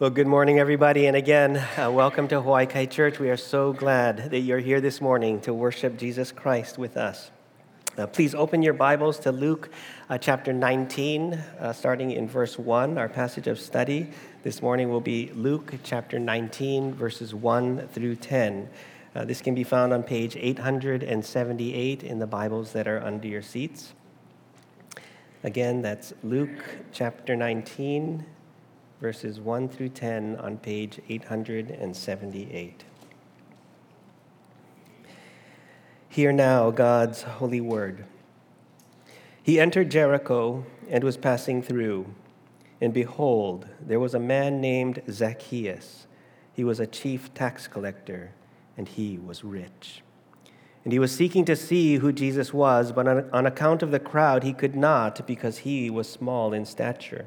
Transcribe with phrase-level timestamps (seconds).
[0.00, 1.08] Well, good morning, everybody.
[1.08, 3.18] And again, uh, welcome to Hawaii Kai Church.
[3.18, 7.30] We are so glad that you're here this morning to worship Jesus Christ with us.
[7.98, 9.68] Uh, please open your Bibles to Luke
[10.08, 12.96] uh, chapter 19, uh, starting in verse 1.
[12.96, 14.08] Our passage of study
[14.42, 18.70] this morning will be Luke chapter 19, verses 1 through 10.
[19.14, 23.42] Uh, this can be found on page 878 in the Bibles that are under your
[23.42, 23.92] seats.
[25.44, 28.24] Again, that's Luke chapter 19
[29.00, 32.84] verses 1 through 10 on page 878.
[36.08, 38.04] Hear now God's holy word.
[39.42, 42.14] He entered Jericho and was passing through.
[42.80, 46.06] And behold, there was a man named Zacchaeus.
[46.52, 48.32] He was a chief tax collector,
[48.76, 50.02] and he was rich.
[50.84, 54.42] And he was seeking to see who Jesus was, but on, account of the crowd,
[54.42, 57.26] he could not because he was small in stature.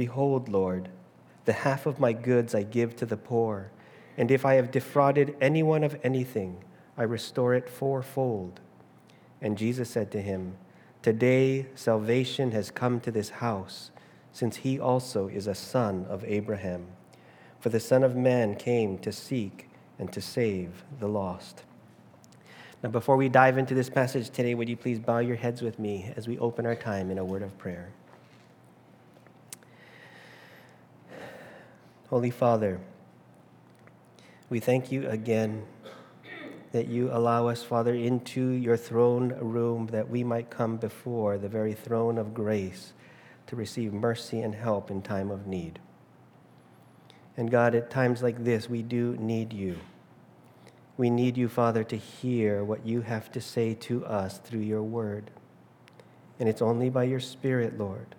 [0.00, 0.88] Behold, Lord,
[1.44, 3.70] the half of my goods I give to the poor,
[4.16, 6.64] and if I have defrauded anyone of anything,
[6.96, 8.60] I restore it fourfold.
[9.42, 10.56] And Jesus said to him,
[11.02, 13.90] Today salvation has come to this house,
[14.32, 16.86] since he also is a son of Abraham.
[17.58, 21.64] For the Son of Man came to seek and to save the lost.
[22.82, 25.78] Now, before we dive into this passage today, would you please bow your heads with
[25.78, 27.90] me as we open our time in a word of prayer?
[32.10, 32.80] Holy Father,
[34.48, 35.62] we thank you again
[36.72, 41.48] that you allow us, Father, into your throne room that we might come before the
[41.48, 42.94] very throne of grace
[43.46, 45.78] to receive mercy and help in time of need.
[47.36, 49.78] And God, at times like this, we do need you.
[50.96, 54.82] We need you, Father, to hear what you have to say to us through your
[54.82, 55.30] word.
[56.40, 58.16] And it's only by your Spirit, Lord,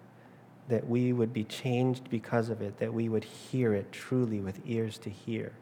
[0.68, 4.60] that we would be changed because of it, that we would hear it truly with
[4.66, 5.54] ears to hear.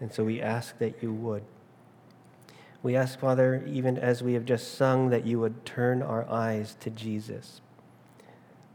[0.00, 1.44] And so we ask that you would.
[2.82, 6.76] We ask, Father, even as we have just sung, that you would turn our eyes
[6.80, 7.60] to Jesus.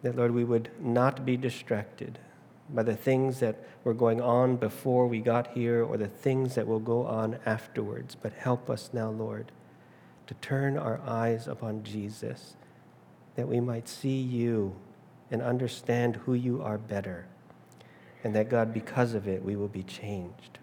[0.02, 2.20] That, Lord, we would not be distracted
[2.70, 6.68] by the things that were going on before we got here or the things that
[6.68, 9.52] will go on afterwards, but help us now, Lord,
[10.28, 12.56] to turn our eyes upon Jesus,
[13.36, 14.76] that we might see you
[15.32, 17.26] and understand who you are better.
[18.24, 20.60] And that, God, because of it, we will be changed.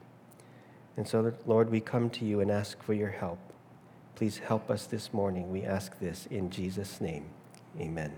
[0.96, 3.38] And so, Lord, we come to you and ask for your help.
[4.14, 5.50] Please help us this morning.
[5.50, 7.26] We ask this in Jesus' name.
[7.80, 8.12] Amen.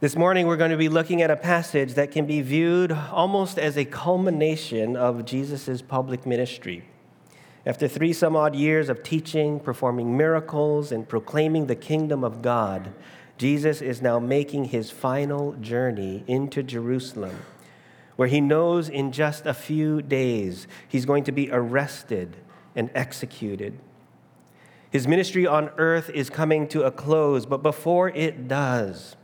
[0.00, 3.58] This morning, we're going to be looking at a passage that can be viewed almost
[3.58, 6.84] as a culmination of Jesus' public ministry.
[7.64, 12.92] After three some odd years of teaching, performing miracles, and proclaiming the kingdom of God,
[13.36, 17.40] Jesus is now making his final journey into Jerusalem,
[18.16, 22.36] where he knows in just a few days he's going to be arrested
[22.76, 23.78] and executed.
[24.90, 29.16] His ministry on earth is coming to a close, but before it does,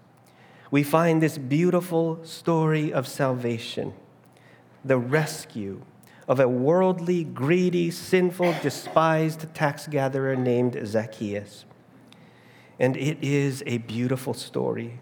[0.70, 3.92] we find this beautiful story of salvation
[4.84, 5.82] the rescue
[6.26, 11.64] of a worldly, greedy, sinful, despised tax gatherer named Zacchaeus.
[12.80, 14.98] And it is a beautiful story,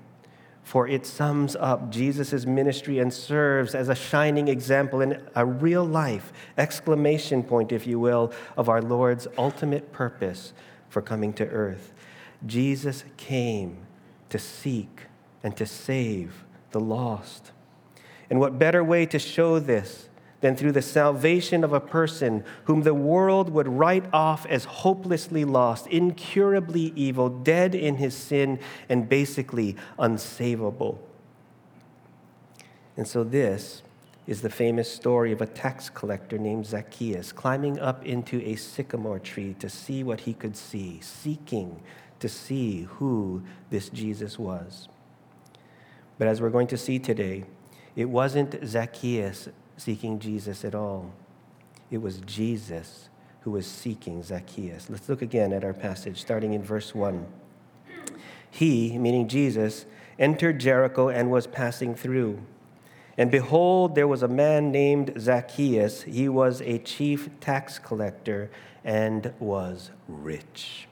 [0.64, 5.84] for it sums up Jesus' ministry and serves as a shining example and a real
[5.84, 10.52] life exclamation point, if you will, of our Lord's ultimate purpose
[10.88, 11.94] for coming to earth.
[12.44, 13.78] Jesus came
[14.28, 15.02] to seek
[15.42, 17.52] and to save the lost.
[18.28, 20.07] And what better way to show this
[20.40, 25.44] than through the salvation of a person whom the world would write off as hopelessly
[25.44, 28.58] lost, incurably evil, dead in his sin,
[28.88, 30.98] and basically unsavable.
[32.96, 33.82] And so, this
[34.26, 39.18] is the famous story of a tax collector named Zacchaeus climbing up into a sycamore
[39.18, 41.80] tree to see what he could see, seeking
[42.20, 44.88] to see who this Jesus was.
[46.18, 47.44] But as we're going to see today,
[47.96, 51.10] it wasn't Zacchaeus seeking Jesus at all.
[51.90, 53.08] It was Jesus
[53.40, 54.90] who was seeking Zacchaeus.
[54.90, 57.26] Let's look again at our passage, starting in verse 1.
[58.50, 59.86] He, meaning Jesus,
[60.18, 62.40] entered Jericho and was passing through.
[63.16, 66.02] And behold, there was a man named Zacchaeus.
[66.02, 68.50] He was a chief tax collector
[68.84, 70.88] and was rich.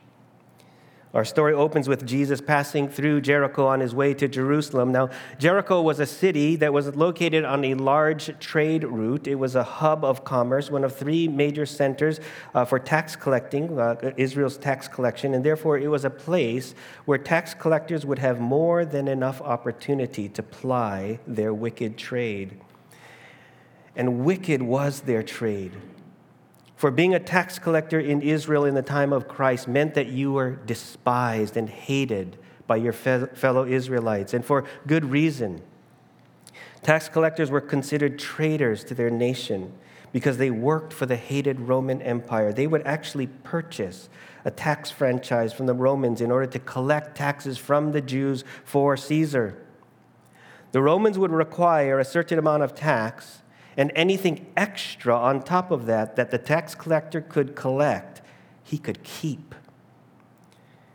[1.14, 4.92] Our story opens with Jesus passing through Jericho on his way to Jerusalem.
[4.92, 5.08] Now,
[5.38, 9.26] Jericho was a city that was located on a large trade route.
[9.26, 12.20] It was a hub of commerce, one of three major centers
[12.54, 16.74] uh, for tax collecting, uh, Israel's tax collection, and therefore it was a place
[17.06, 22.60] where tax collectors would have more than enough opportunity to ply their wicked trade.
[23.94, 25.72] And wicked was their trade.
[26.76, 30.32] For being a tax collector in Israel in the time of Christ meant that you
[30.32, 32.36] were despised and hated
[32.66, 35.62] by your fellow Israelites, and for good reason.
[36.82, 39.72] Tax collectors were considered traitors to their nation
[40.12, 42.52] because they worked for the hated Roman Empire.
[42.52, 44.08] They would actually purchase
[44.44, 48.96] a tax franchise from the Romans in order to collect taxes from the Jews for
[48.96, 49.56] Caesar.
[50.72, 53.42] The Romans would require a certain amount of tax
[53.76, 58.22] and anything extra on top of that that the tax collector could collect,
[58.62, 59.54] he could keep.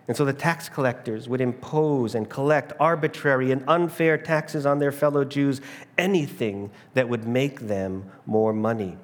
[0.07, 4.91] And so the tax collectors would impose and collect arbitrary and unfair taxes on their
[4.91, 5.61] fellow Jews,
[5.97, 8.97] anything that would make them more money.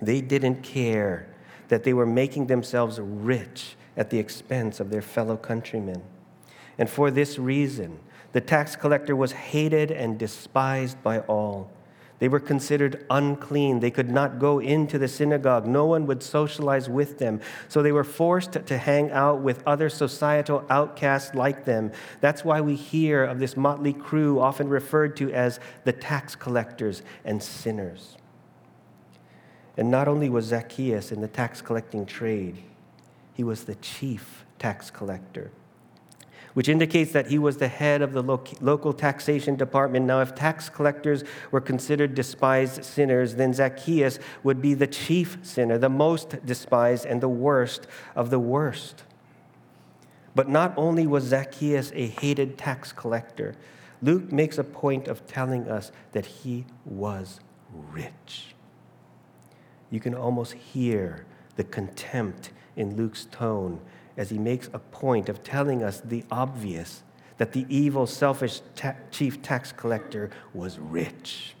[0.00, 1.28] They didn't care
[1.68, 6.02] that they were making themselves rich at the expense of their fellow countrymen.
[6.78, 7.98] And for this reason,
[8.32, 11.70] the tax collector was hated and despised by all.
[12.18, 13.80] They were considered unclean.
[13.80, 15.66] They could not go into the synagogue.
[15.66, 17.40] No one would socialize with them.
[17.68, 21.92] So they were forced to hang out with other societal outcasts like them.
[22.20, 27.02] That's why we hear of this motley crew often referred to as the tax collectors
[27.24, 28.16] and sinners.
[29.76, 32.62] And not only was Zacchaeus in the tax collecting trade,
[33.34, 35.50] he was the chief tax collector
[36.56, 40.06] which indicates that he was the head of the local taxation department.
[40.06, 45.76] Now, if tax collectors were considered despised sinners, then Zacchaeus would be the chief sinner,
[45.76, 49.04] the most despised and the worst of the worst.
[50.34, 53.54] But not only was Zacchaeus a hated tax collector,
[54.00, 57.38] Luke makes a point of telling us that he was
[57.70, 58.54] rich.
[59.90, 61.26] You can almost hear
[61.56, 63.82] the contempt in Luke's tone
[64.16, 67.02] as he makes a point of telling us the obvious
[67.38, 71.54] that the evil, selfish ta- chief tax collector was rich.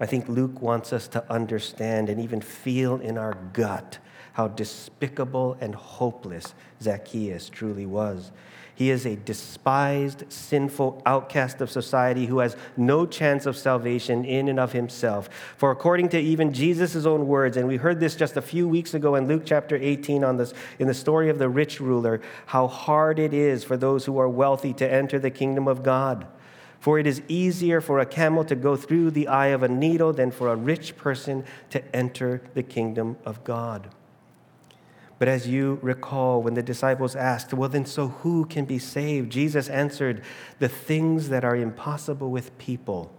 [0.00, 3.98] I think Luke wants us to understand and even feel in our gut
[4.34, 8.30] how despicable and hopeless Zacchaeus truly was.
[8.76, 14.48] He is a despised, sinful outcast of society who has no chance of salvation in
[14.48, 15.28] and of himself.
[15.56, 18.92] For according to even Jesus' own words, and we heard this just a few weeks
[18.92, 22.66] ago in Luke chapter 18 on this, in the story of the rich ruler, how
[22.66, 26.26] hard it is for those who are wealthy to enter the kingdom of God.
[26.80, 30.12] For it is easier for a camel to go through the eye of a needle
[30.12, 33.88] than for a rich person to enter the kingdom of God.
[35.18, 39.30] But as you recall, when the disciples asked, Well, then, so who can be saved?
[39.30, 40.22] Jesus answered,
[40.58, 43.12] The things that are impossible with people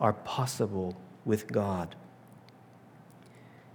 [0.00, 1.94] are possible with God.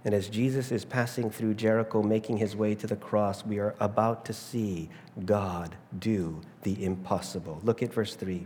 [0.04, 3.74] And as Jesus is passing through Jericho, making his way to the cross, we are
[3.78, 4.88] about to see
[5.24, 7.60] God do the impossible.
[7.62, 8.44] Look at verse 3.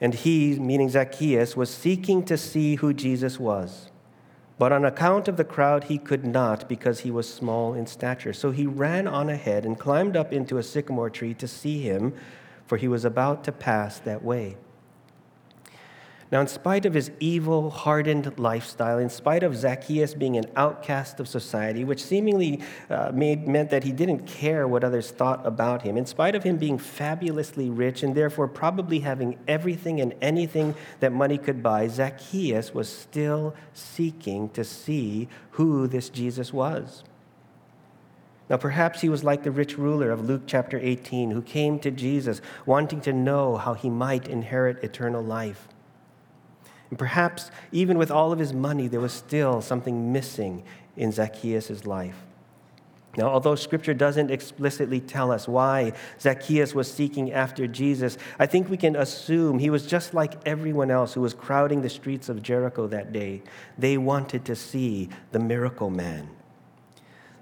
[0.00, 3.90] And he, meaning Zacchaeus, was seeking to see who Jesus was.
[4.58, 8.32] But on account of the crowd, he could not because he was small in stature.
[8.32, 12.14] So he ran on ahead and climbed up into a sycamore tree to see him,
[12.66, 14.56] for he was about to pass that way.
[16.34, 21.20] Now, in spite of his evil, hardened lifestyle, in spite of Zacchaeus being an outcast
[21.20, 22.60] of society, which seemingly
[22.90, 26.42] uh, made, meant that he didn't care what others thought about him, in spite of
[26.42, 31.86] him being fabulously rich and therefore probably having everything and anything that money could buy,
[31.86, 37.04] Zacchaeus was still seeking to see who this Jesus was.
[38.50, 41.92] Now, perhaps he was like the rich ruler of Luke chapter 18 who came to
[41.92, 45.68] Jesus wanting to know how he might inherit eternal life.
[46.94, 50.62] And perhaps even with all of his money, there was still something missing
[50.96, 52.14] in Zacchaeus' life.
[53.16, 58.70] Now, although scripture doesn't explicitly tell us why Zacchaeus was seeking after Jesus, I think
[58.70, 62.44] we can assume he was just like everyone else who was crowding the streets of
[62.44, 63.42] Jericho that day.
[63.76, 66.28] They wanted to see the miracle man.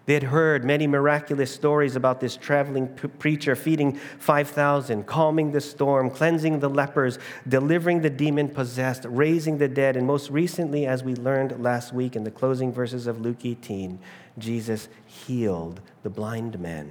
[0.04, 6.10] They had heard many miraculous stories about this traveling preacher feeding 5,000, calming the storm,
[6.10, 11.14] cleansing the lepers, delivering the demon possessed, raising the dead, and most recently, as we
[11.14, 14.00] learned last week in the closing verses of Luke 18,
[14.38, 16.90] Jesus healed the blind man.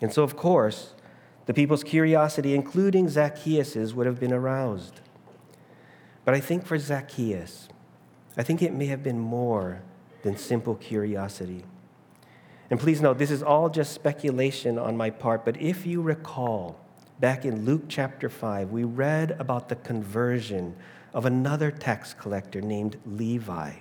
[0.00, 0.94] And so, of course,
[1.50, 5.00] The people's curiosity, including Zacchaeus', would have been aroused.
[6.24, 7.68] But I think for Zacchaeus,
[8.36, 9.82] I think it may have been more
[10.22, 11.64] than simple curiosity.
[12.70, 16.78] And please note, this is all just speculation on my part, but if you recall,
[17.18, 20.76] back in Luke chapter 5, we read about the conversion
[21.12, 23.72] of another tax collector named Levi,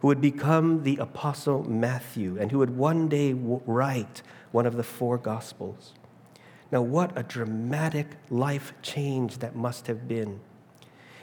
[0.00, 4.82] who would become the apostle Matthew and who would one day write one of the
[4.82, 5.92] four gospels.
[6.70, 10.40] Now, what a dramatic life change that must have been.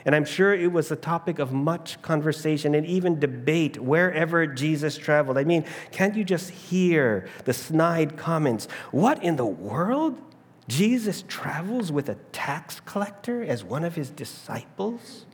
[0.06, 4.98] And I'm sure it was a topic of much conversation and even debate wherever Jesus
[4.98, 5.38] traveled.
[5.38, 8.68] I mean, can't you just hear the snide comments?
[8.92, 10.20] What in the world?
[10.68, 15.26] Jesus travels with a tax collector as one of his disciples?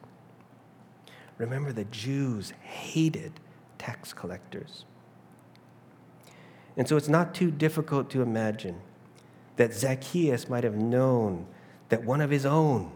[1.38, 3.34] Remember, the Jews hated
[3.78, 4.86] tax collectors.
[6.78, 8.80] And so it's not too difficult to imagine
[9.58, 11.46] that Zacchaeus might have known
[11.90, 12.92] that one of his own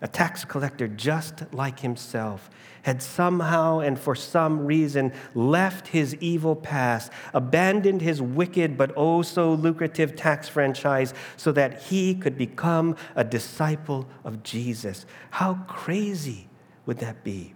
[0.00, 2.50] a tax collector just like himself,
[2.82, 9.22] had somehow and for some reason left his evil past, abandoned his wicked but oh
[9.22, 15.04] so lucrative tax franchise so that he could become a disciple of Jesus.
[15.30, 16.48] How crazy
[16.86, 17.54] would that be?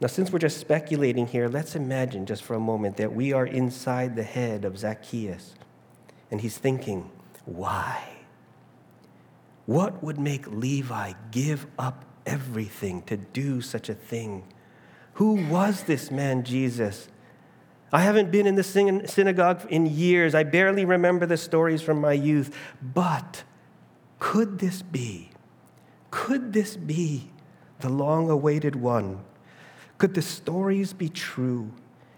[0.00, 3.46] Now, since we're just speculating here, let's imagine just for a moment that we are
[3.46, 5.54] inside the head of Zacchaeus
[6.30, 7.10] and he's thinking,
[7.46, 8.13] why?
[9.66, 14.44] What would make Levi give up everything to do such a thing?
[15.14, 17.08] Who was this man, Jesus?
[17.92, 18.64] I haven't been in the
[19.06, 20.34] synagogue in years.
[20.34, 22.56] I barely remember the stories from my youth.
[22.82, 23.44] But
[24.18, 25.30] could this be?
[26.10, 27.30] Could this be
[27.80, 29.20] the long awaited one?
[29.98, 31.70] Could the stories be true?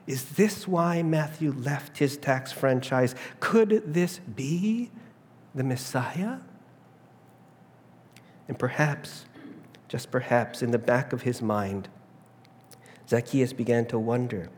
[0.07, 3.15] Is this why Matthew left his tax franchise?
[3.41, 4.91] Could this be
[5.55, 6.39] the Messiah?
[8.49, 9.27] And perhaps,
[9.89, 11.89] just perhaps, in the back of his mind,
[13.09, 14.51] Zacchaeus began to wonder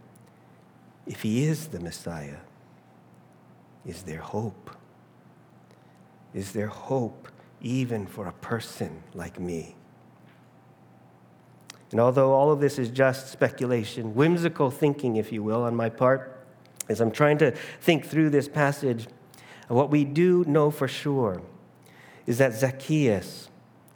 [1.06, 2.38] if he is the Messiah,
[3.86, 4.70] is there hope?
[6.34, 7.28] Is there hope
[7.60, 9.74] even for a person like me?
[11.90, 15.88] And although all of this is just speculation, whimsical thinking, if you will, on my
[15.88, 16.44] part,
[16.88, 19.06] as I'm trying to think through this passage,
[19.68, 21.42] what we do know for sure
[22.26, 23.48] is that Zacchaeus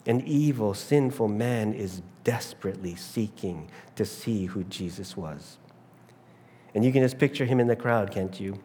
[0.06, 5.58] an evil, sinful man is desperately seeking to see who Jesus was.
[6.74, 8.58] And you can just picture him in the crowd, can't you?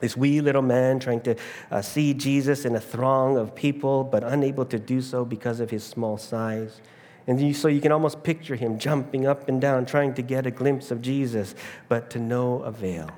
[0.00, 1.36] This wee little man trying to
[1.70, 5.70] uh, see Jesus in a throng of people, but unable to do so because of
[5.70, 6.80] his small size.
[7.26, 10.44] And you, so you can almost picture him jumping up and down, trying to get
[10.44, 11.54] a glimpse of Jesus,
[11.88, 13.10] but to no avail.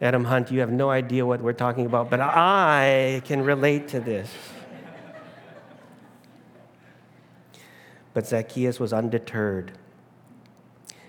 [0.00, 4.00] Adam Hunt, you have no idea what we're talking about, but I can relate to
[4.00, 4.28] this.
[8.14, 9.72] But Zacchaeus was undeterred.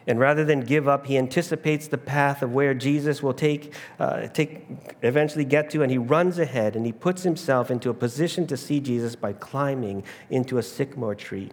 [0.07, 4.27] And rather than give up, he anticipates the path of where Jesus will take, uh,
[4.27, 4.65] take,
[5.01, 8.57] eventually get to, and he runs ahead and he puts himself into a position to
[8.57, 11.49] see Jesus by climbing into a sycamore tree.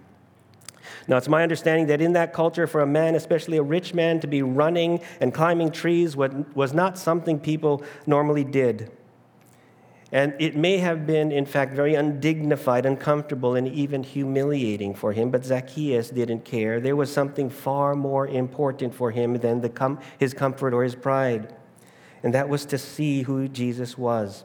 [1.09, 4.21] Now, it's my understanding that in that culture, for a man, especially a rich man,
[4.21, 8.91] to be running and climbing trees was not something people normally did.
[10.13, 15.31] And it may have been, in fact, very undignified, uncomfortable, and even humiliating for him,
[15.31, 16.81] but Zacchaeus didn't care.
[16.81, 21.55] There was something far more important for him than com- his comfort or his pride,
[22.23, 24.45] and that was to see who Jesus was.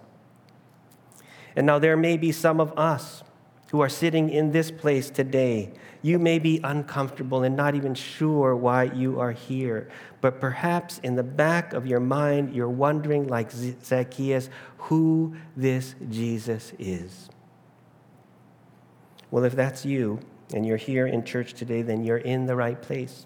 [1.54, 3.24] And now there may be some of us
[3.72, 5.74] who are sitting in this place today
[6.08, 9.90] you may be uncomfortable and not even sure why you are here.
[10.22, 16.72] But perhaps in the back of your mind, you're wondering, like Zacchaeus, who this Jesus
[16.80, 17.30] is.
[19.32, 20.20] Well, if that's you
[20.54, 23.26] and you're here in church today, then you're in the right place.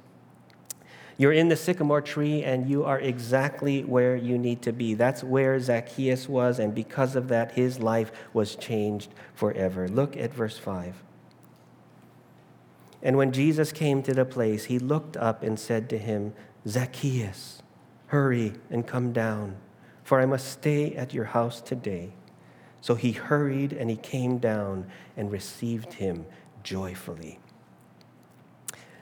[1.18, 4.96] You're in the sycamore tree and you are exactly where you need to be.
[4.96, 9.88] That's where Zacchaeus was, and because of that, his life was changed forever.
[9.88, 10.96] Look at verse 5.
[13.04, 16.34] And when Jesus came to the place, he looked up and said to him,
[16.68, 17.64] Zacchaeus,
[18.08, 19.58] hurry and come down,
[20.04, 22.14] for I must stay at your house today.
[22.82, 26.26] So he hurried and he came down and received him
[26.64, 27.40] joyfully.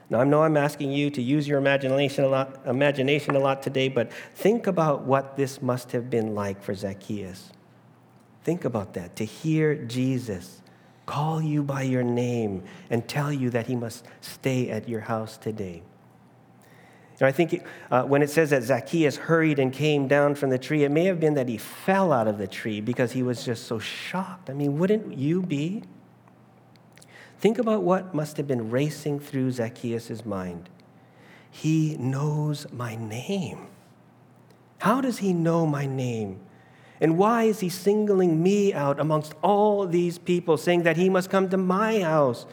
[0.08, 3.62] Now, I know I'm asking you to use your imagination a lot, imagination a lot
[3.62, 7.52] today, but think about what this must have been like for Zacchaeus.
[8.42, 10.62] Think about that, to hear Jesus
[11.10, 15.36] call you by your name and tell you that he must stay at your house
[15.36, 15.82] today.
[17.18, 20.58] And I think uh, when it says that Zacchaeus hurried and came down from the
[20.58, 23.44] tree, it may have been that he fell out of the tree because he was
[23.44, 24.48] just so shocked.
[24.48, 25.82] I mean, wouldn't you be?
[27.40, 30.70] Think about what must have been racing through Zacchaeus' mind.
[31.50, 33.66] He knows my name.
[34.78, 36.38] How does he know my name?
[37.00, 41.30] And why is he singling me out amongst all these people, saying that he must
[41.30, 42.46] come to my house?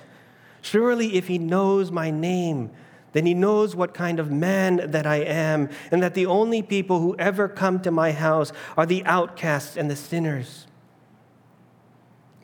[0.61, 2.71] Surely, if he knows my name,
[3.11, 6.99] then he knows what kind of man that I am, and that the only people
[6.99, 10.67] who ever come to my house are the outcasts and the sinners.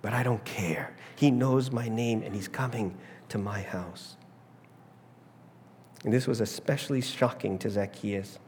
[0.01, 0.95] But I don't care.
[1.15, 2.97] He knows my name, and he's coming
[3.29, 4.17] to my house.
[6.03, 8.39] And this was especially shocking to Zacchaeus.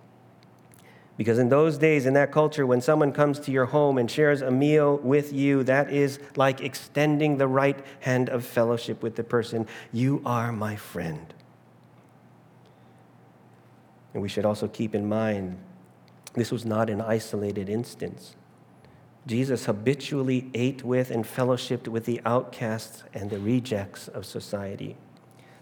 [1.17, 4.41] Because in those days, in that culture, when someone comes to your home and shares
[4.41, 9.23] a meal with you, that is like extending the right hand of fellowship with the
[9.23, 9.65] person.
[9.93, 11.33] You are my friend.
[14.13, 15.57] And we should also keep in mind
[16.33, 18.35] this was not an isolated instance.
[19.25, 24.97] Jesus habitually ate with and fellowshipped with the outcasts and the rejects of society.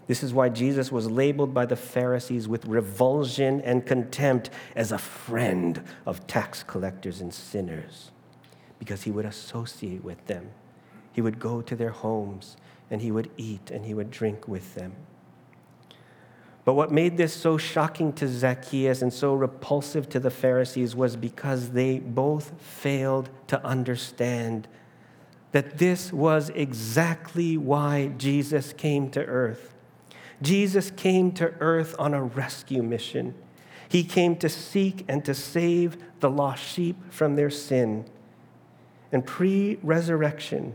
[0.06, 4.98] This is why Jesus was labeled by the Pharisees with revulsion and contempt as a
[4.98, 8.10] friend of tax collectors and sinners,
[8.78, 10.50] because he would associate with them.
[11.12, 12.56] He would go to their homes
[12.90, 14.94] and he would eat and he would drink with them.
[16.64, 21.14] But what made this so shocking to Zacchaeus and so repulsive to the Pharisees was
[21.14, 24.66] because they both failed to understand
[25.52, 29.73] that this was exactly why Jesus came to earth.
[30.44, 33.34] Jesus came to earth on a rescue mission.
[33.88, 38.04] He came to seek and to save the lost sheep from their sin.
[39.10, 40.74] And pre resurrection,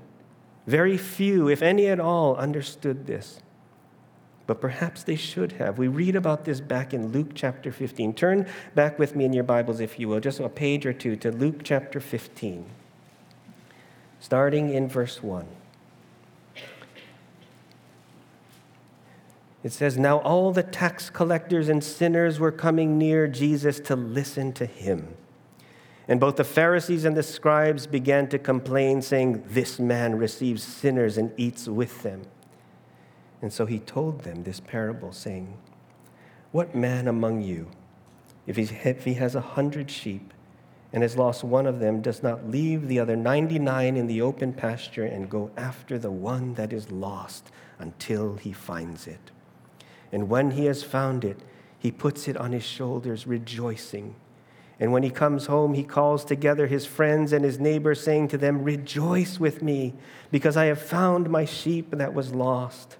[0.65, 3.41] very few, if any at all, understood this
[4.49, 5.77] but perhaps they should have.
[5.77, 8.15] We read about this back in Luke chapter 15.
[8.15, 11.15] Turn back with me in your Bibles, if you will, just a page or two
[11.17, 12.65] to Luke chapter 15,
[14.19, 15.45] starting in verse 1.
[19.63, 24.54] It says, Now all the tax collectors and sinners were coming near Jesus to listen
[24.54, 25.15] to him.
[26.08, 31.17] And both the Pharisees and the scribes began to complain, saying, This man receives sinners
[31.17, 32.24] and eats with them.
[33.41, 35.58] And so he told them this parable, saying,
[36.52, 37.69] What man among you,
[38.48, 40.34] if he has a hundred sheep
[40.91, 44.54] and has lost one of them, does not leave the other 99 in the open
[44.54, 49.32] pasture and go after the one that is lost until he finds it?
[50.12, 51.39] And when he has found it,
[51.78, 54.15] he puts it on his shoulders, rejoicing.
[54.80, 58.38] And when he comes home, he calls together his friends and his neighbors, saying to
[58.38, 59.93] them, Rejoice with me,
[60.32, 62.98] because I have found my sheep that was lost.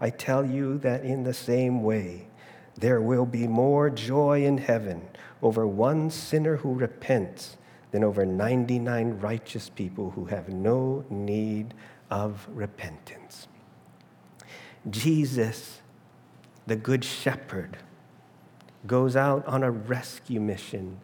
[0.00, 2.28] I tell you that in the same way,
[2.76, 5.08] there will be more joy in heaven
[5.42, 7.56] over one sinner who repents
[7.90, 11.74] than over 99 righteous people who have no need
[12.10, 13.48] of repentance.
[14.88, 15.81] Jesus,
[16.66, 17.78] the Good Shepherd,
[18.86, 20.98] goes out on a rescue mission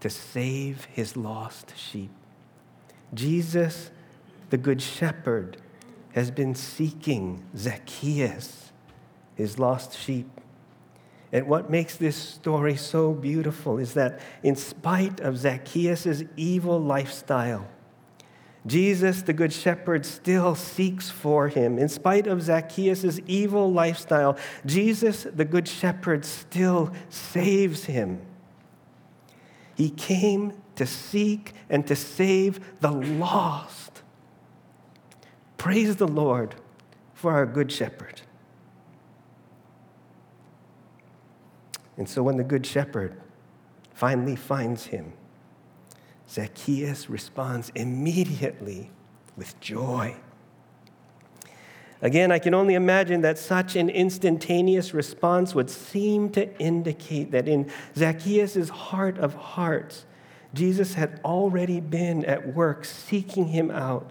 [0.00, 2.10] to save his lost sheep.
[3.14, 3.90] Jesus,
[4.50, 5.56] the Good Shepherd,
[6.14, 8.72] has been seeking Zacchaeus,
[9.34, 10.28] his lost sheep.
[11.32, 17.66] And what makes this story so beautiful is that, in spite of Zacchaeus' evil lifestyle,
[18.66, 21.78] Jesus, the Good Shepherd, still seeks for him.
[21.78, 28.20] In spite of Zacchaeus' evil lifestyle, Jesus, the Good Shepherd, still saves him.
[29.74, 34.02] He came to seek and to save the lost.
[35.58, 36.54] Praise the Lord
[37.14, 38.22] for our good shepherd.
[41.96, 43.20] And so when the good shepherd
[43.92, 45.12] finally finds him,
[46.32, 48.90] Zacchaeus responds immediately
[49.36, 50.16] with joy.
[52.00, 57.46] Again, I can only imagine that such an instantaneous response would seem to indicate that
[57.46, 60.06] in Zacchaeus' heart of hearts,
[60.54, 64.10] Jesus had already been at work seeking him out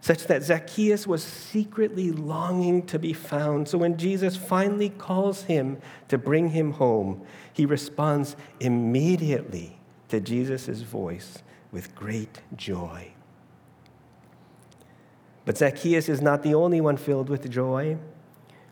[0.00, 3.68] such that Zacchaeus was secretly longing to be found.
[3.68, 5.76] So when Jesus finally calls him
[6.08, 13.12] to bring him home, he responds immediately to Jesus' voice with great joy.
[15.44, 17.98] But Zacchaeus is not the only one filled with joy.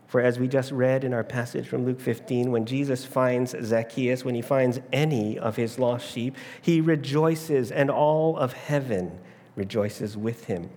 [0.07, 4.25] For as we just read in our passage from Luke 15, when Jesus finds Zacchaeus,
[4.25, 9.19] when he finds any of his lost sheep, he rejoices, and all of heaven
[9.55, 10.71] rejoices with him.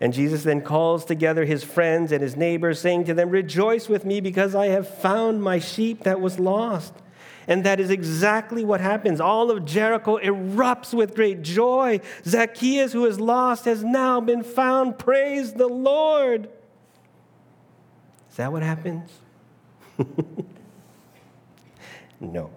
[0.00, 4.04] And Jesus then calls together his friends and his neighbors, saying to them, Rejoice with
[4.04, 6.94] me because I have found my sheep that was lost.
[7.48, 9.20] And that is exactly what happens.
[9.20, 12.00] All of Jericho erupts with great joy.
[12.24, 14.98] Zacchaeus, who is lost, has now been found.
[14.98, 16.48] Praise the Lord.
[18.30, 19.10] Is that what happens?
[22.20, 22.50] no.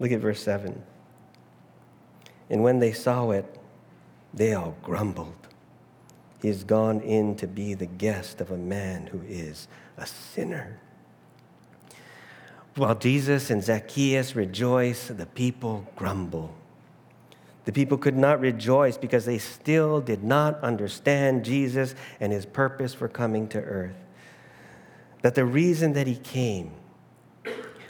[0.00, 0.82] Look at verse 7.
[2.50, 3.58] And when they saw it,
[4.34, 5.48] they all grumbled.
[6.42, 10.78] He has gone in to be the guest of a man who is a sinner.
[12.76, 16.54] While Jesus and Zacchaeus rejoice, the people grumble.
[17.64, 22.92] The people could not rejoice because they still did not understand Jesus and his purpose
[22.92, 23.96] for coming to earth.
[25.22, 26.72] That the reason that he came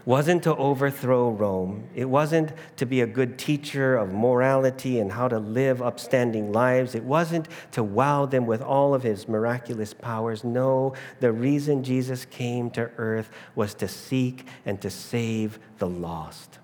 [0.07, 1.89] wasn't to overthrow Rome.
[1.95, 6.95] It wasn't to be a good teacher of morality and how to live upstanding lives.
[6.95, 10.45] It wasn't to wow them with all of his miraculous powers.
[10.45, 16.59] No, the reason Jesus came to earth was to seek and to save the lost.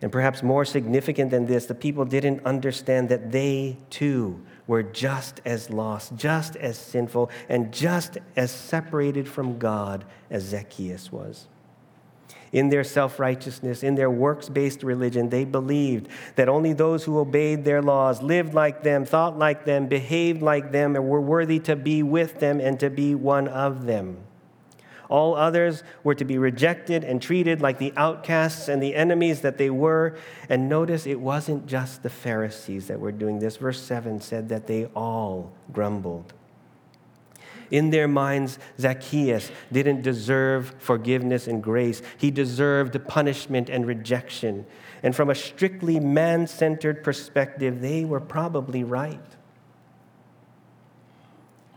[0.00, 5.40] And perhaps more significant than this, the people didn't understand that they too were just
[5.44, 11.46] as lost, just as sinful, and just as separated from God as Zacchaeus was
[12.52, 17.18] in their self righteousness, in their works based religion, they believed that only those who
[17.18, 21.58] obeyed their laws, lived like them, thought like them, behaved like them, and were worthy
[21.60, 24.18] to be with them and to be one of them.
[25.08, 29.58] All others were to be rejected and treated like the outcasts and the enemies that
[29.58, 30.16] they were.
[30.48, 33.56] And notice it wasn't just the Pharisees that were doing this.
[33.56, 36.32] Verse 7 said that they all grumbled.
[37.70, 42.02] In their minds, Zacchaeus didn't deserve forgiveness and grace.
[42.16, 44.66] He deserved punishment and rejection.
[45.02, 49.20] And from a strictly man centered perspective, they were probably right.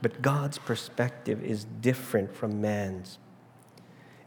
[0.01, 3.17] But God's perspective is different from man's.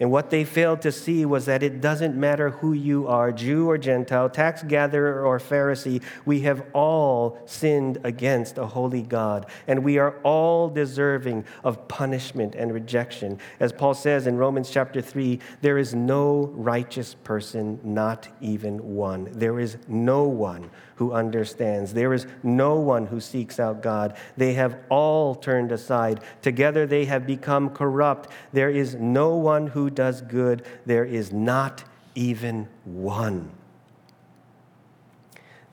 [0.03, 3.71] And what they failed to see was that it doesn't matter who you are, Jew
[3.71, 9.47] or Gentile, tax gatherer or Pharisee, we have all sinned against a holy God.
[9.69, 13.39] And we are all deserving of punishment and rejection.
[13.61, 19.29] As Paul says in Romans chapter 3, there is no righteous person, not even one.
[19.31, 20.69] There is no one
[21.03, 21.95] who understands.
[21.95, 24.17] There is no one who seeks out God.
[24.37, 26.21] They have all turned aside.
[26.43, 28.31] Together they have become corrupt.
[28.53, 30.65] There is no one who does good.
[30.87, 31.83] There is not
[32.15, 33.51] even one.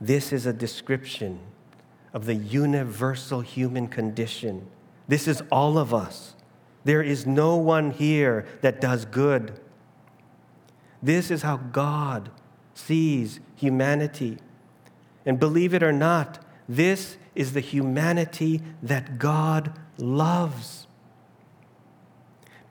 [0.01, 1.39] This is a description
[2.11, 4.65] of the universal human condition.
[5.07, 6.33] This is all of us.
[6.85, 9.59] There is no one here that does good.
[11.03, 12.31] This is how God
[12.73, 14.39] sees humanity.
[15.25, 20.87] And believe it or not, this is the humanity that God loves.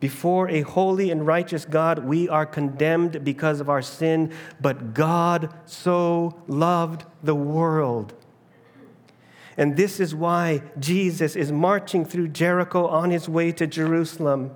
[0.01, 5.53] Before a holy and righteous God, we are condemned because of our sin, but God
[5.67, 8.15] so loved the world.
[9.57, 14.53] And this is why Jesus is marching through Jericho on his way to Jerusalem.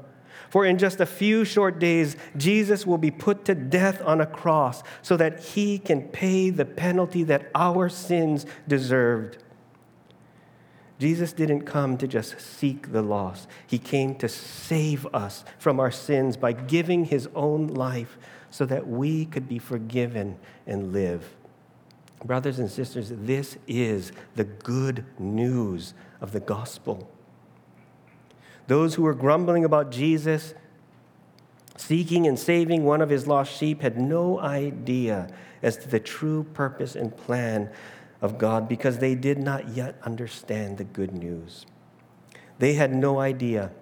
[0.52, 4.26] For in just a few short days, Jesus will be put to death on a
[4.26, 9.38] cross so that he can pay the penalty that our sins deserved.
[10.98, 15.90] Jesus didn't come to just seek the lost, he came to save us from our
[15.90, 18.18] sins by giving his own life
[18.50, 21.34] so that we could be forgiven and live.
[22.26, 27.10] Brothers and sisters, this is the good news of the gospel.
[28.72, 30.54] Those who were grumbling about Jesus
[31.76, 35.28] seeking and saving one of his lost sheep had no idea
[35.62, 37.68] as to the true purpose and plan
[38.22, 41.66] of God because they did not yet understand the good news.
[42.60, 43.72] They had no idea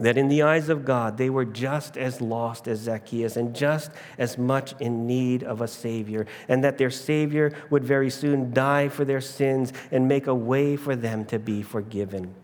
[0.00, 3.90] that in the eyes of God, they were just as lost as Zacchaeus and just
[4.16, 8.88] as much in need of a Savior, and that their Savior would very soon die
[8.88, 12.34] for their sins and make a way for them to be forgiven.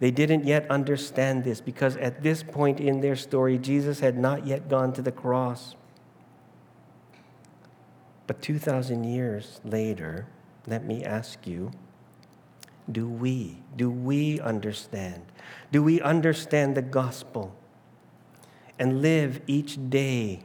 [0.00, 4.46] They didn't yet understand this because at this point in their story, Jesus had not
[4.46, 5.74] yet gone to the cross.
[8.26, 10.26] But 2,000 years later,
[10.66, 11.72] let me ask you
[12.90, 15.22] do we, do we understand?
[15.70, 17.54] Do we understand the gospel
[18.78, 20.40] and live each day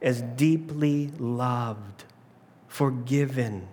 [0.00, 2.04] as deeply loved,
[2.66, 3.68] forgiven,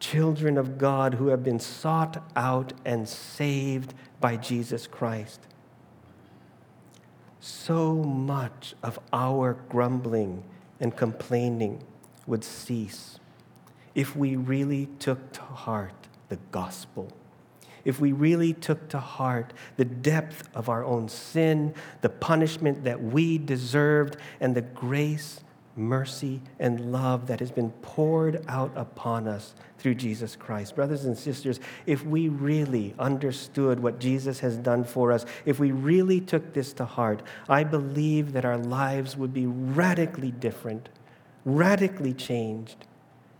[0.00, 5.40] children of God who have been sought out and saved by Jesus Christ.
[7.40, 10.42] So much of our grumbling
[10.80, 11.82] and complaining
[12.26, 13.18] would cease
[13.94, 17.10] if we really took to heart the gospel,
[17.84, 23.02] if we really took to heart the depth of our own sin, the punishment that
[23.02, 25.40] we deserved, and the grace,
[25.76, 30.74] mercy, and love that has been poured out upon us through Jesus Christ.
[30.74, 35.70] Brothers and sisters, if we really understood what Jesus has done for us, if we
[35.70, 40.88] really took this to heart, I believe that our lives would be radically different,
[41.44, 42.86] radically changed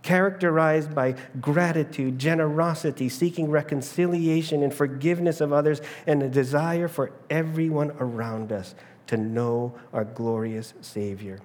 [0.07, 7.91] characterized by gratitude, generosity, seeking reconciliation and forgiveness of others, and a desire for everyone
[7.99, 8.73] around us
[9.07, 11.39] to know our glorious Savior.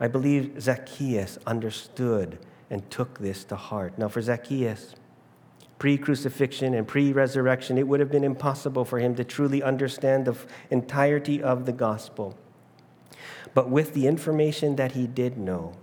[0.00, 2.38] I believe Zacchaeus understood
[2.70, 3.98] and took this to heart.
[3.98, 4.94] Now, for Zacchaeus,
[5.78, 10.26] pre crucifixion and pre resurrection, it would have been impossible for him to truly understand
[10.26, 10.36] the
[10.70, 12.36] entirety of the gospel.
[13.54, 15.74] But with the information that he did know,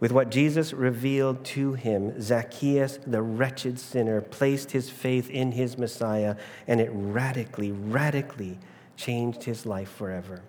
[0.00, 5.76] with what Jesus revealed to him, Zacchaeus, the wretched sinner, placed his faith in his
[5.76, 8.58] Messiah, and it radically, radically
[8.96, 10.42] changed his life forever.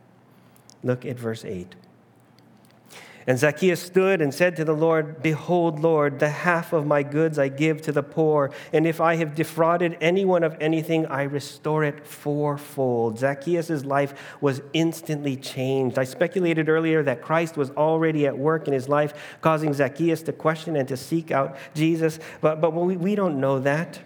[0.84, 1.76] Look at verse 8.
[3.28, 7.38] And Zacchaeus stood and said to the Lord, Behold, Lord, the half of my goods
[7.38, 11.84] I give to the poor, and if I have defrauded anyone of anything, I restore
[11.84, 13.20] it fourfold.
[13.20, 16.00] Zacchaeus' life was instantly changed.
[16.00, 20.34] I speculated earlier that Christ was already at work in his life, causing Zacchaeus to
[20.34, 24.00] question and to seek out Jesus, but, but we, we don't know that.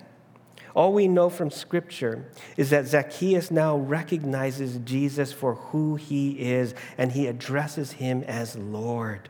[0.75, 2.25] All we know from Scripture
[2.57, 8.57] is that Zacchaeus now recognizes Jesus for who he is and he addresses him as
[8.57, 9.29] Lord.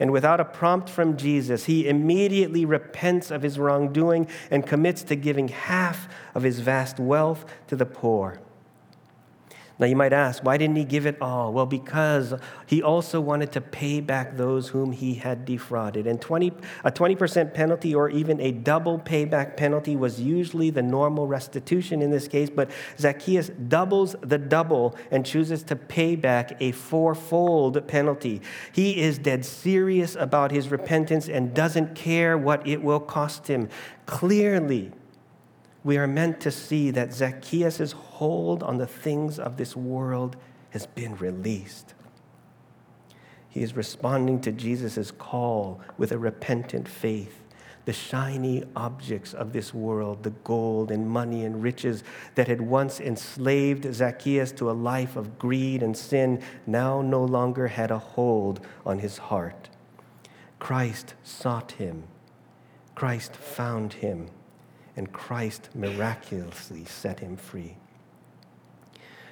[0.00, 5.16] And without a prompt from Jesus, he immediately repents of his wrongdoing and commits to
[5.16, 8.40] giving half of his vast wealth to the poor.
[9.78, 11.52] Now, you might ask, why didn't he give it all?
[11.52, 12.32] Well, because
[12.66, 16.06] he also wanted to pay back those whom he had defrauded.
[16.06, 16.52] And 20,
[16.84, 22.10] a 20% penalty or even a double payback penalty was usually the normal restitution in
[22.10, 28.40] this case, but Zacchaeus doubles the double and chooses to pay back a fourfold penalty.
[28.72, 33.68] He is dead serious about his repentance and doesn't care what it will cost him.
[34.06, 34.92] Clearly,
[35.86, 40.34] we are meant to see that Zacchaeus' hold on the things of this world
[40.70, 41.94] has been released.
[43.48, 47.40] He is responding to Jesus' call with a repentant faith.
[47.84, 52.02] The shiny objects of this world, the gold and money and riches
[52.34, 57.68] that had once enslaved Zacchaeus to a life of greed and sin, now no longer
[57.68, 59.68] had a hold on his heart.
[60.58, 62.08] Christ sought him,
[62.96, 64.30] Christ found him
[64.96, 67.76] and Christ miraculously set him free.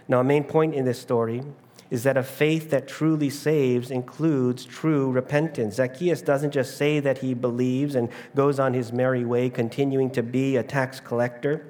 [0.07, 1.42] Now, a main point in this story
[1.90, 5.77] is that a faith that truly saves includes true repentance.
[5.77, 10.22] Zacchaeus doesn't just say that he believes and goes on his merry way, continuing to
[10.22, 11.66] be a tax collector.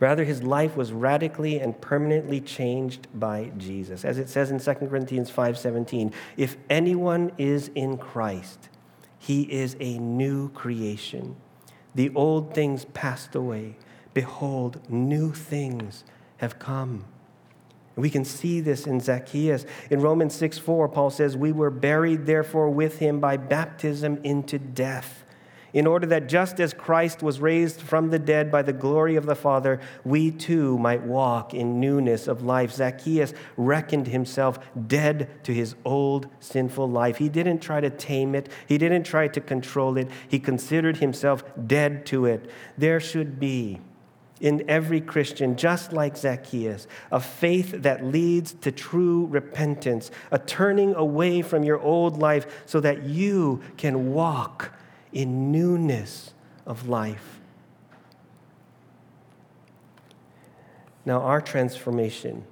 [0.00, 4.04] Rather, his life was radically and permanently changed by Jesus.
[4.04, 8.68] As it says in 2 Corinthians 5:17, if anyone is in Christ,
[9.18, 11.36] he is a new creation.
[11.94, 13.76] The old things passed away.
[14.12, 16.04] Behold, new things
[16.38, 17.04] have come.
[17.96, 19.66] We can see this in Zacchaeus.
[19.90, 24.58] In Romans 6 4, Paul says, We were buried, therefore, with him by baptism into
[24.58, 25.23] death
[25.74, 29.26] in order that just as Christ was raised from the dead by the glory of
[29.26, 32.72] the Father, we too might walk in newness of life.
[32.72, 37.18] Zacchaeus reckoned himself dead to his old sinful life.
[37.18, 41.42] He didn't try to tame it, he didn't try to control it, he considered himself
[41.66, 42.48] dead to it.
[42.78, 43.80] There should be
[44.40, 50.94] in every Christian, just like Zacchaeus, a faith that leads to true repentance, a turning
[50.94, 54.72] away from your old life so that you can walk
[55.14, 56.34] in newness
[56.66, 57.40] of life.
[61.06, 62.44] Now, our transformation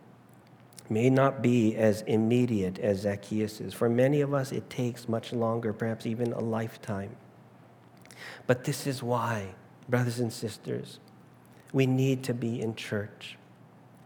[0.89, 5.73] may not be as immediate as Zacchaeus For many of us, it takes much longer,
[5.73, 7.17] perhaps even a lifetime.
[8.47, 9.55] But this is why,
[9.89, 11.01] brothers and sisters,
[11.73, 13.39] we need to be in church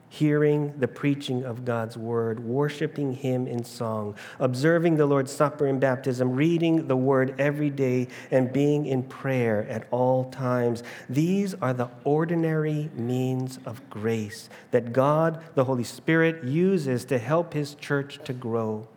[0.08, 5.80] hearing the preaching of God's word, worshiping Him in song, observing the Lord's Supper and
[5.80, 10.82] baptism, reading the word every day, and being in prayer at all times.
[11.08, 17.52] These are the ordinary means of grace that God, the Holy Spirit, uses to help
[17.52, 18.88] His church to grow.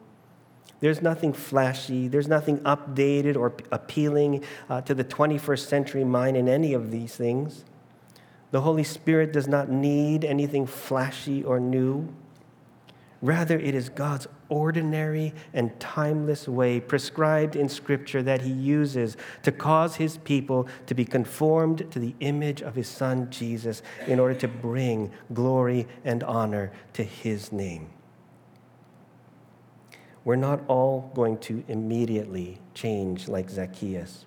[0.80, 6.48] There's nothing flashy, there's nothing updated or appealing uh, to the 21st century mind in
[6.48, 7.65] any of these things.
[8.52, 12.08] The Holy Spirit does not need anything flashy or new.
[13.22, 19.52] Rather, it is God's ordinary and timeless way prescribed in Scripture that He uses to
[19.52, 24.36] cause His people to be conformed to the image of His Son Jesus in order
[24.36, 27.90] to bring glory and honor to His name.
[30.24, 34.26] We're not all going to immediately change like Zacchaeus.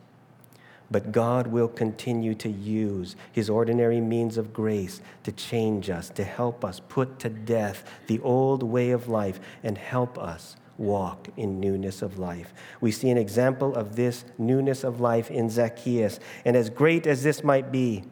[0.92, 6.22] But God will continue to use his ordinary means of grace to change us, to
[6.22, 11.58] help us put to death the old way of life and help us walk in
[11.60, 12.52] newness of life.
[12.82, 16.20] We see an example of this newness of life in Zacchaeus.
[16.44, 18.04] And as great as this might be,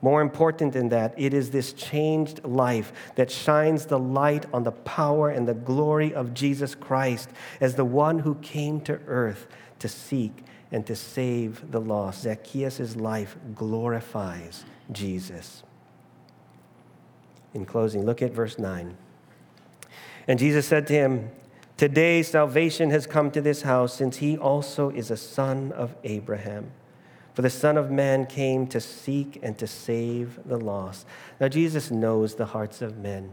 [0.00, 4.72] more important than that, it is this changed life that shines the light on the
[4.72, 7.28] power and the glory of Jesus Christ
[7.60, 9.46] as the one who came to earth
[9.78, 12.22] to seek and to save the lost.
[12.22, 15.62] Zacchaeus' life glorifies Jesus.
[17.54, 18.96] In closing, look at verse 9.
[20.26, 21.30] And Jesus said to him,
[21.76, 26.72] Today salvation has come to this house, since he also is a son of Abraham.
[27.34, 31.06] For the Son of Man came to seek and to save the lost.
[31.40, 33.30] Now, Jesus knows the hearts of men.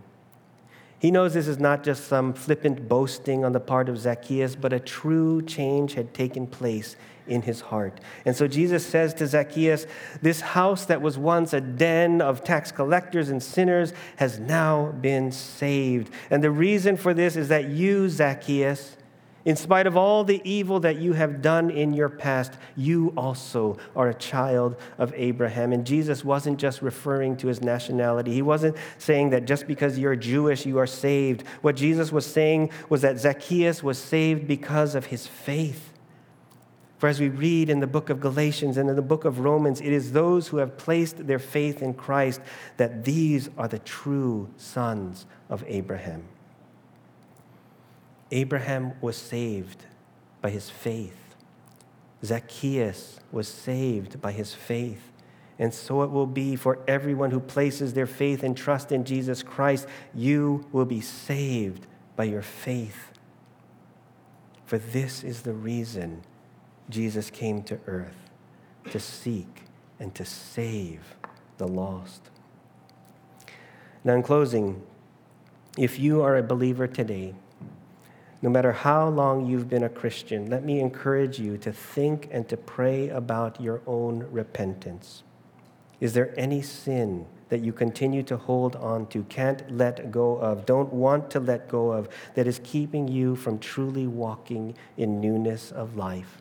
[1.00, 4.72] He knows this is not just some flippant boasting on the part of Zacchaeus, but
[4.72, 6.96] a true change had taken place
[7.32, 8.00] in his heart.
[8.26, 9.88] And so Jesus says to Zacchaeus,
[10.22, 15.32] This house that was once a den of tax collectors and sinners has now been
[15.32, 16.14] saved.
[16.30, 18.98] And the reason for this is that you, Zacchaeus,
[19.44, 23.78] in spite of all the evil that you have done in your past, you also
[23.96, 25.72] are a child of Abraham.
[25.72, 28.34] And Jesus wasn't just referring to his nationality.
[28.34, 31.48] He wasn't saying that just because you're Jewish, you are saved.
[31.62, 35.91] What Jesus was saying was that Zacchaeus was saved because of his faith.
[37.02, 39.82] For as we read in the book of Galatians and in the book of Romans,
[39.82, 42.42] it is those who have placed their faith in Christ
[42.78, 46.26] that these are the true sons of Abraham.
[48.30, 49.84] Abraham was saved
[50.44, 51.18] by his faith.
[52.24, 55.12] Zacchaeus was saved by his faith.
[55.58, 59.42] And so it will be for everyone who places their faith and trust in Jesus
[59.42, 59.88] Christ.
[60.14, 63.12] You will be saved by your faith.
[64.68, 66.22] For this is the reason
[66.92, 68.30] Jesus came to earth
[68.92, 69.64] to seek
[70.00, 71.16] and to save
[71.58, 72.30] the lost.
[74.04, 74.82] Now, in closing,
[75.78, 77.36] if you are a believer today,
[78.42, 82.50] no matter how long you've been a Christian, let me encourage you to think and
[82.50, 85.24] to pray about your own repentance.
[86.00, 90.66] Is there any sin that you continue to hold on to, can't let go of,
[90.66, 95.72] don't want to let go of, that is keeping you from truly walking in newness
[95.72, 96.41] of life?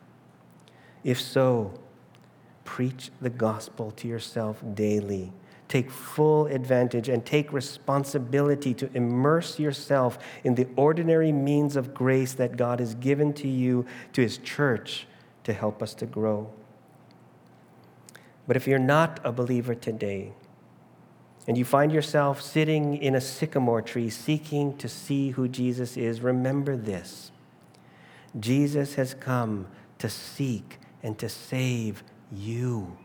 [1.03, 1.73] If so,
[2.63, 5.33] preach the gospel to yourself daily.
[5.67, 12.33] Take full advantage and take responsibility to immerse yourself in the ordinary means of grace
[12.33, 15.07] that God has given to you, to His church,
[15.45, 16.51] to help us to grow.
[18.47, 20.33] But if you're not a believer today,
[21.47, 26.21] and you find yourself sitting in a sycamore tree seeking to see who Jesus is,
[26.21, 27.31] remember this
[28.39, 29.67] Jesus has come
[29.99, 32.97] to seek and to save you.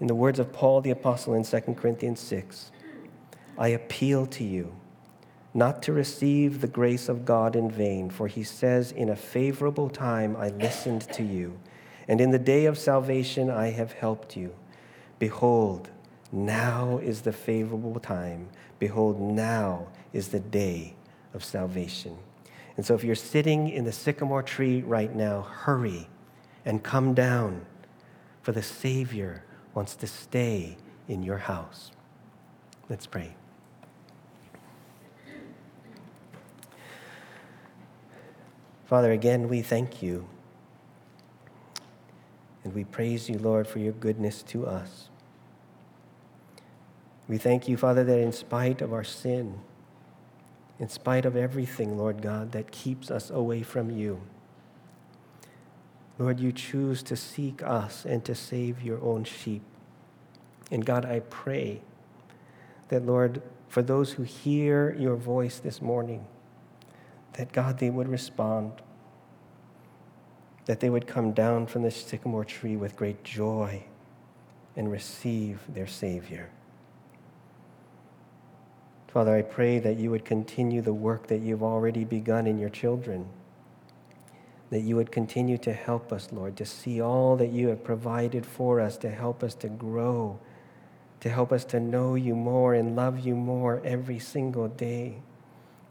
[0.00, 2.72] In the words of Paul the Apostle in 2 Corinthians 6,
[3.56, 4.74] I appeal to you
[5.54, 9.88] not to receive the grace of God in vain, for he says, In a favorable
[9.88, 11.58] time I listened to you,
[12.08, 14.54] and in the day of salvation I have helped you.
[15.18, 15.90] Behold,
[16.32, 18.48] now is the favorable time.
[18.78, 20.94] Behold, now is the day
[21.34, 22.16] of salvation.
[22.76, 26.08] And so if you're sitting in the sycamore tree right now, hurry
[26.64, 27.66] and come down,
[28.40, 30.76] for the Savior wants to stay
[31.08, 31.90] in your house.
[32.88, 33.34] Let's pray.
[38.86, 40.28] Father, again, we thank you.
[42.64, 45.08] And we praise you, Lord, for your goodness to us.
[47.26, 49.60] We thank you, Father, that in spite of our sin,
[50.82, 54.20] in spite of everything, Lord God, that keeps us away from you.
[56.18, 59.62] Lord, you choose to seek us and to save your own sheep.
[60.72, 61.82] And God, I pray
[62.88, 66.26] that, Lord, for those who hear your voice this morning,
[67.34, 68.72] that God, they would respond,
[70.66, 73.84] that they would come down from the sycamore tree with great joy
[74.74, 76.50] and receive their Savior.
[79.12, 82.70] Father, I pray that you would continue the work that you've already begun in your
[82.70, 83.28] children.
[84.70, 88.46] That you would continue to help us, Lord, to see all that you have provided
[88.46, 90.38] for us to help us to grow
[91.22, 95.14] to help us to know you more and love you more every single day.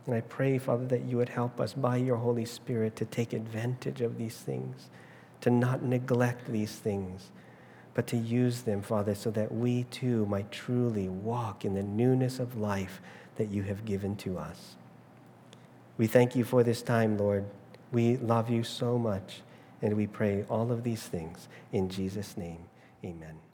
[0.06, 3.32] And I pray, Father, that you would help us by your Holy Spirit to take
[3.32, 4.90] advantage of these things,
[5.40, 7.32] to not neglect these things,
[7.94, 12.40] but to use them, Father, so that we too might truly walk in the newness
[12.40, 13.02] of life
[13.36, 14.76] that you have given to us.
[15.98, 17.46] We thank you for this time, Lord.
[17.92, 19.42] We love you so much,
[19.82, 22.66] and we pray all of these things in Jesus' name.
[23.04, 23.51] Amen.